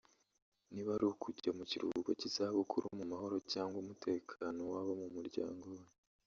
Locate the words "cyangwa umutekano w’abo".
3.51-4.93